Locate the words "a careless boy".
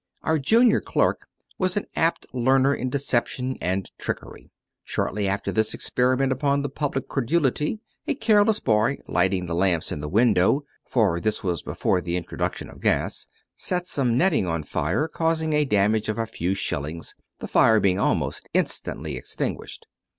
8.07-8.97